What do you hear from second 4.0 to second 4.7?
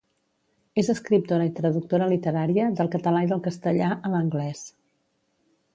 a l’anglès.